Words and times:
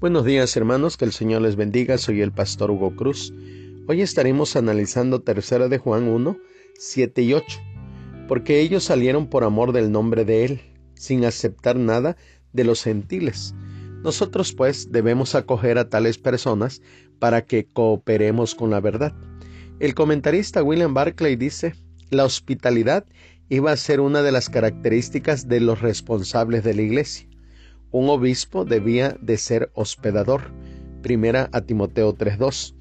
Buenos 0.00 0.24
días 0.24 0.56
hermanos, 0.56 0.96
que 0.96 1.04
el 1.04 1.12
Señor 1.12 1.42
les 1.42 1.56
bendiga, 1.56 1.98
soy 1.98 2.22
el 2.22 2.32
pastor 2.32 2.70
Hugo 2.70 2.96
Cruz. 2.96 3.34
Hoy 3.86 4.00
estaremos 4.00 4.56
analizando 4.56 5.20
tercera 5.20 5.68
de 5.68 5.76
Juan 5.76 6.08
1, 6.08 6.38
7 6.78 7.20
y 7.20 7.34
8, 7.34 7.60
porque 8.26 8.60
ellos 8.60 8.82
salieron 8.82 9.28
por 9.28 9.44
amor 9.44 9.72
del 9.72 9.92
nombre 9.92 10.24
de 10.24 10.46
Él, 10.46 10.60
sin 10.94 11.26
aceptar 11.26 11.76
nada 11.76 12.16
de 12.54 12.64
los 12.64 12.82
gentiles. 12.82 13.54
Nosotros 14.02 14.54
pues 14.54 14.90
debemos 14.90 15.34
acoger 15.34 15.76
a 15.76 15.90
tales 15.90 16.16
personas 16.16 16.80
para 17.18 17.44
que 17.44 17.66
cooperemos 17.66 18.54
con 18.54 18.70
la 18.70 18.80
verdad. 18.80 19.12
El 19.80 19.94
comentarista 19.94 20.62
William 20.62 20.94
Barclay 20.94 21.36
dice, 21.36 21.74
la 22.08 22.24
hospitalidad 22.24 23.04
iba 23.50 23.70
a 23.70 23.76
ser 23.76 24.00
una 24.00 24.22
de 24.22 24.32
las 24.32 24.48
características 24.48 25.46
de 25.46 25.60
los 25.60 25.82
responsables 25.82 26.64
de 26.64 26.72
la 26.72 26.80
iglesia. 26.80 27.29
Un 27.92 28.08
obispo 28.08 28.64
debía 28.64 29.16
de 29.20 29.36
ser 29.36 29.72
hospedador. 29.74 30.52
Primera 31.02 31.48
a 31.50 31.62
Timoteo 31.62 32.14
3.2. 32.14 32.76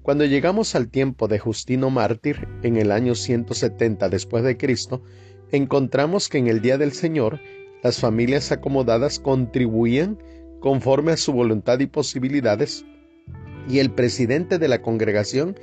Cuando 0.00 0.24
llegamos 0.24 0.74
al 0.74 0.88
tiempo 0.88 1.28
de 1.28 1.38
Justino 1.38 1.90
Mártir, 1.90 2.48
en 2.62 2.78
el 2.78 2.90
año 2.90 3.14
170 3.14 4.08
después 4.08 4.42
de 4.42 4.56
Cristo, 4.56 5.02
encontramos 5.52 6.30
que 6.30 6.38
en 6.38 6.46
el 6.46 6.62
día 6.62 6.78
del 6.78 6.92
Señor 6.92 7.40
las 7.82 8.00
familias 8.00 8.52
acomodadas 8.52 9.18
contribuían 9.18 10.18
conforme 10.60 11.12
a 11.12 11.18
su 11.18 11.34
voluntad 11.34 11.78
y 11.80 11.86
posibilidades, 11.86 12.86
y 13.68 13.80
el 13.80 13.90
presidente 13.90 14.58
de 14.58 14.68
la 14.68 14.80
congregación 14.80 15.58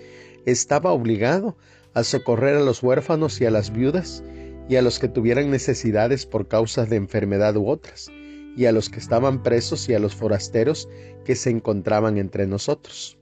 estaba 0.45 0.91
obligado 0.91 1.57
a 1.95 2.03
socorrer 2.03 2.55
a 2.57 2.61
los 2.61 2.83
huérfanos 2.83 3.41
y 3.41 3.45
a 3.45 3.51
las 3.51 3.73
viudas 3.73 4.23
y 4.70 4.75
a 4.75 4.83
los 4.83 4.99
que 4.99 5.07
tuvieran 5.07 5.49
necesidades 5.49 6.27
por 6.27 6.48
causas 6.48 6.87
de 6.87 6.98
enfermedad 6.98 7.55
u 7.57 7.67
otras 7.67 8.11
y 8.55 8.66
a 8.66 8.71
los 8.71 8.90
que 8.90 8.99
estaban 8.99 9.44
presos 9.44 9.88
y 9.90 9.94
a 9.94 9.99
los 9.99 10.16
forasteros 10.16 10.90
que 11.26 11.35
se 11.35 11.49
encontraban 11.49 12.18
entre 12.18 12.48
nosotros. 12.48 13.18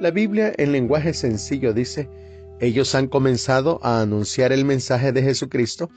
La 0.00 0.10
Biblia 0.10 0.52
en 0.56 0.72
lenguaje 0.72 1.12
sencillo 1.12 1.72
dice, 1.72 2.08
ellos 2.60 2.94
han 2.94 3.08
comenzado 3.08 3.80
a 3.82 4.00
anunciar 4.00 4.52
el 4.52 4.64
mensaje 4.64 5.12
de 5.12 5.22
Jesucristo 5.22 5.90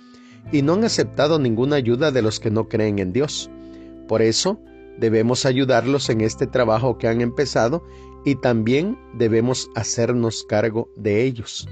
y 0.52 0.62
no 0.62 0.74
han 0.74 0.84
aceptado 0.84 1.40
ninguna 1.40 1.78
ayuda 1.78 2.12
de 2.12 2.22
los 2.22 2.40
que 2.40 2.52
no 2.52 2.68
creen 2.68 3.00
en 3.00 3.14
Dios. 3.14 3.50
Por 4.08 4.22
eso, 4.22 4.60
debemos 4.98 5.46
ayudarlos 5.46 6.10
en 6.10 6.22
este 6.22 6.48
trabajo 6.48 6.98
que 6.98 7.08
han 7.08 7.22
empezado 7.22 7.84
y 8.26 8.36
también 8.36 8.98
debemos 9.14 9.70
hacernos 9.76 10.46
cargo 10.48 10.90
de 10.96 11.24
ellos. 11.24 11.68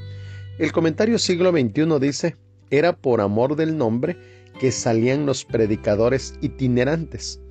El 0.57 0.71
comentario 0.71 1.17
siglo 1.17 1.51
XXI 1.51 1.99
dice, 1.99 2.37
era 2.69 2.95
por 2.95 3.21
amor 3.21 3.55
del 3.55 3.77
nombre 3.77 4.17
que 4.61 4.71
salían 4.71 5.25
los 5.25 5.43
predicadores 5.43 6.35
itinerantes. 6.39 7.41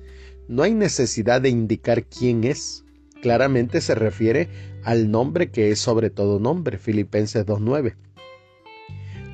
No 0.47 0.63
hay 0.63 0.73
necesidad 0.73 1.41
de 1.41 1.49
indicar 1.49 2.05
quién 2.05 2.45
es. 2.45 2.85
Claramente 3.21 3.81
se 3.81 3.95
refiere 3.95 4.47
al 4.85 5.11
nombre 5.11 5.51
que 5.51 5.71
es 5.71 5.79
sobre 5.79 6.09
todo 6.09 6.39
nombre, 6.39 6.77
Filipenses 6.77 7.45
2.9. 7.45 7.95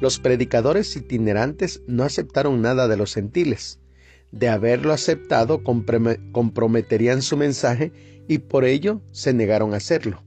Los 0.02 0.17
predicadores 0.17 0.95
itinerantes 0.95 1.83
no 1.86 2.03
aceptaron 2.03 2.64
nada 2.64 2.88
de 2.88 2.98
los 2.98 3.14
gentiles. 3.14 3.78
De 4.31 4.50
haberlo 4.50 4.92
aceptado, 4.92 5.61
comprometerían 5.64 7.22
su 7.22 7.38
mensaje 7.38 7.92
y 8.28 8.39
por 8.39 8.66
ello 8.66 9.03
se 9.11 9.33
negaron 9.33 9.75
a 9.75 9.78
hacerlo. 9.78 10.23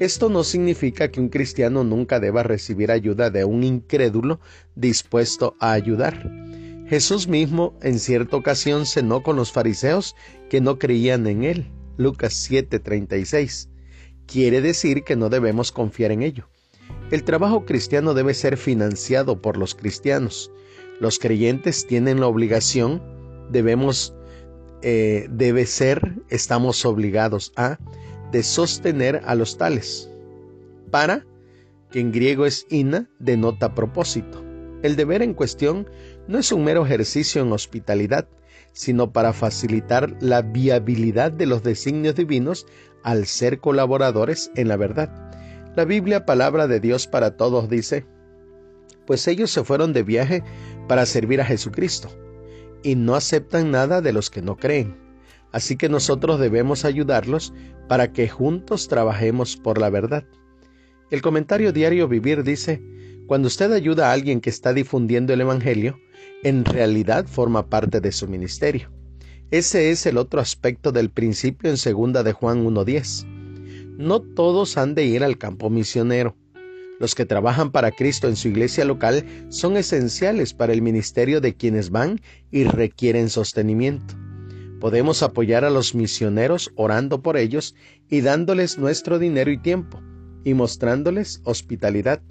Esto 0.00 0.30
no 0.30 0.44
significa 0.44 1.10
que 1.10 1.20
un 1.20 1.28
cristiano 1.28 1.84
nunca 1.84 2.20
deba 2.20 2.42
recibir 2.42 2.90
ayuda 2.90 3.28
de 3.28 3.44
un 3.44 3.64
incrédulo 3.64 4.40
dispuesto 4.74 5.56
a 5.60 5.72
ayudar. 5.72 6.45
Jesús 6.88 7.26
mismo 7.26 7.74
en 7.82 7.98
cierta 7.98 8.36
ocasión 8.36 8.86
cenó 8.86 9.24
con 9.24 9.34
los 9.34 9.50
fariseos 9.50 10.14
que 10.48 10.60
no 10.60 10.78
creían 10.78 11.26
en 11.26 11.42
él. 11.42 11.70
Lucas 11.96 12.34
7:36. 12.48 13.68
Quiere 14.26 14.60
decir 14.60 15.02
que 15.02 15.16
no 15.16 15.28
debemos 15.28 15.72
confiar 15.72 16.12
en 16.12 16.22
ello. 16.22 16.48
El 17.10 17.24
trabajo 17.24 17.64
cristiano 17.64 18.14
debe 18.14 18.34
ser 18.34 18.56
financiado 18.56 19.42
por 19.42 19.56
los 19.56 19.74
cristianos. 19.74 20.52
Los 21.00 21.18
creyentes 21.18 21.86
tienen 21.86 22.20
la 22.20 22.28
obligación, 22.28 23.02
debemos, 23.50 24.14
eh, 24.82 25.26
debe 25.28 25.66
ser, 25.66 26.14
estamos 26.28 26.84
obligados 26.84 27.52
a, 27.56 27.78
de 28.30 28.44
sostener 28.44 29.22
a 29.24 29.34
los 29.34 29.58
tales. 29.58 30.08
Para, 30.92 31.26
que 31.90 31.98
en 31.98 32.12
griego 32.12 32.46
es 32.46 32.66
ina, 32.70 33.10
denota 33.18 33.74
propósito. 33.74 34.45
El 34.82 34.96
deber 34.96 35.22
en 35.22 35.34
cuestión 35.34 35.88
no 36.28 36.38
es 36.38 36.52
un 36.52 36.64
mero 36.64 36.84
ejercicio 36.84 37.42
en 37.42 37.52
hospitalidad, 37.52 38.28
sino 38.72 39.10
para 39.12 39.32
facilitar 39.32 40.16
la 40.20 40.42
viabilidad 40.42 41.32
de 41.32 41.46
los 41.46 41.62
designios 41.62 42.14
divinos 42.14 42.66
al 43.02 43.26
ser 43.26 43.58
colaboradores 43.58 44.50
en 44.54 44.68
la 44.68 44.76
verdad. 44.76 45.10
La 45.76 45.84
Biblia, 45.84 46.26
palabra 46.26 46.66
de 46.66 46.80
Dios 46.80 47.06
para 47.06 47.36
todos, 47.36 47.68
dice, 47.68 48.06
pues 49.06 49.26
ellos 49.28 49.50
se 49.50 49.64
fueron 49.64 49.92
de 49.92 50.02
viaje 50.02 50.42
para 50.88 51.06
servir 51.06 51.40
a 51.40 51.44
Jesucristo, 51.44 52.08
y 52.82 52.96
no 52.96 53.14
aceptan 53.14 53.70
nada 53.70 54.00
de 54.02 54.12
los 54.12 54.28
que 54.28 54.42
no 54.42 54.56
creen. 54.56 54.96
Así 55.52 55.76
que 55.76 55.88
nosotros 55.88 56.38
debemos 56.38 56.84
ayudarlos 56.84 57.54
para 57.88 58.12
que 58.12 58.28
juntos 58.28 58.88
trabajemos 58.88 59.56
por 59.56 59.78
la 59.78 59.88
verdad. 59.88 60.24
El 61.10 61.22
comentario 61.22 61.72
diario 61.72 62.08
Vivir 62.08 62.42
dice, 62.42 62.82
cuando 63.26 63.48
usted 63.48 63.72
ayuda 63.72 64.08
a 64.08 64.12
alguien 64.12 64.40
que 64.40 64.50
está 64.50 64.72
difundiendo 64.72 65.32
el 65.32 65.40
Evangelio, 65.40 65.98
en 66.42 66.64
realidad 66.64 67.26
forma 67.26 67.68
parte 67.68 68.00
de 68.00 68.12
su 68.12 68.28
ministerio. 68.28 68.90
Ese 69.50 69.90
es 69.90 70.06
el 70.06 70.16
otro 70.16 70.40
aspecto 70.40 70.92
del 70.92 71.10
principio 71.10 71.70
en 71.70 71.76
segunda 71.76 72.22
de 72.22 72.32
Juan 72.32 72.64
1.10. 72.64 73.26
No 73.96 74.20
todos 74.20 74.76
han 74.76 74.94
de 74.94 75.06
ir 75.06 75.24
al 75.24 75.38
campo 75.38 75.70
misionero. 75.70 76.36
Los 76.98 77.14
que 77.14 77.26
trabajan 77.26 77.72
para 77.72 77.90
Cristo 77.90 78.28
en 78.28 78.36
su 78.36 78.48
iglesia 78.48 78.84
local 78.84 79.24
son 79.48 79.76
esenciales 79.76 80.54
para 80.54 80.72
el 80.72 80.82
ministerio 80.82 81.40
de 81.40 81.54
quienes 81.54 81.90
van 81.90 82.20
y 82.50 82.64
requieren 82.64 83.28
sostenimiento. 83.28 84.14
Podemos 84.80 85.22
apoyar 85.22 85.64
a 85.64 85.70
los 85.70 85.94
misioneros 85.94 86.70
orando 86.74 87.22
por 87.22 87.36
ellos 87.36 87.74
y 88.08 88.20
dándoles 88.20 88.78
nuestro 88.78 89.18
dinero 89.18 89.50
y 89.50 89.58
tiempo, 89.58 90.00
y 90.44 90.54
mostrándoles 90.54 91.40
hospitalidad. 91.44 92.22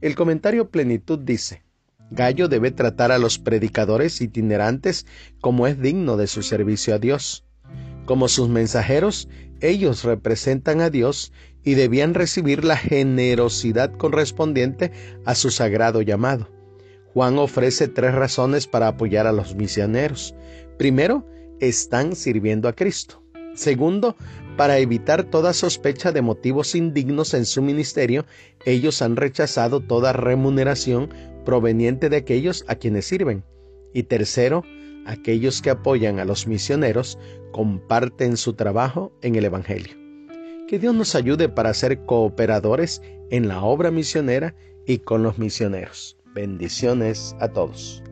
El 0.00 0.14
comentario 0.14 0.70
Plenitud 0.70 1.18
dice, 1.18 1.62
Gallo 2.10 2.48
debe 2.48 2.70
tratar 2.70 3.12
a 3.12 3.18
los 3.18 3.38
predicadores 3.38 4.20
itinerantes 4.20 5.06
como 5.40 5.66
es 5.66 5.80
digno 5.80 6.16
de 6.16 6.26
su 6.26 6.42
servicio 6.42 6.94
a 6.94 6.98
Dios. 6.98 7.44
Como 8.04 8.28
sus 8.28 8.48
mensajeros, 8.48 9.28
ellos 9.60 10.04
representan 10.04 10.80
a 10.80 10.90
Dios 10.90 11.32
y 11.64 11.74
debían 11.74 12.14
recibir 12.14 12.64
la 12.64 12.76
generosidad 12.76 13.92
correspondiente 13.96 14.92
a 15.24 15.34
su 15.34 15.50
sagrado 15.50 16.02
llamado. 16.02 16.48
Juan 17.12 17.38
ofrece 17.38 17.88
tres 17.88 18.14
razones 18.14 18.66
para 18.66 18.88
apoyar 18.88 19.26
a 19.26 19.32
los 19.32 19.56
misioneros. 19.56 20.34
Primero, 20.76 21.26
están 21.58 22.14
sirviendo 22.14 22.68
a 22.68 22.74
Cristo. 22.74 23.25
Segundo, 23.56 24.16
para 24.56 24.78
evitar 24.78 25.24
toda 25.24 25.52
sospecha 25.52 26.12
de 26.12 26.22
motivos 26.22 26.74
indignos 26.74 27.34
en 27.34 27.46
su 27.46 27.62
ministerio, 27.62 28.26
ellos 28.64 29.02
han 29.02 29.16
rechazado 29.16 29.80
toda 29.80 30.12
remuneración 30.12 31.08
proveniente 31.44 32.10
de 32.10 32.18
aquellos 32.18 32.64
a 32.68 32.74
quienes 32.74 33.06
sirven. 33.06 33.44
Y 33.94 34.04
tercero, 34.04 34.62
aquellos 35.06 35.62
que 35.62 35.70
apoyan 35.70 36.18
a 36.18 36.26
los 36.26 36.46
misioneros 36.46 37.18
comparten 37.52 38.36
su 38.36 38.52
trabajo 38.52 39.12
en 39.22 39.36
el 39.36 39.46
Evangelio. 39.46 39.96
Que 40.68 40.78
Dios 40.78 40.94
nos 40.94 41.14
ayude 41.14 41.48
para 41.48 41.72
ser 41.72 42.04
cooperadores 42.04 43.00
en 43.30 43.48
la 43.48 43.62
obra 43.62 43.90
misionera 43.90 44.54
y 44.86 44.98
con 44.98 45.22
los 45.22 45.38
misioneros. 45.38 46.18
Bendiciones 46.34 47.34
a 47.40 47.48
todos. 47.48 48.02